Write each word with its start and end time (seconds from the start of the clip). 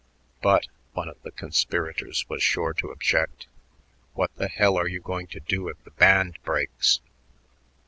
"But," 0.41 0.65
one 0.93 1.07
of 1.09 1.21
the 1.21 1.29
conspirators 1.29 2.27
was 2.27 2.41
sure 2.41 2.73
to 2.73 2.89
object, 2.89 3.45
"what 4.15 4.35
th' 4.35 4.49
hell 4.49 4.75
are 4.75 4.87
you 4.87 4.99
going 4.99 5.27
to 5.27 5.39
do 5.39 5.67
if 5.67 5.77
the 5.83 5.91
band 5.91 6.39
breaks?" 6.41 7.01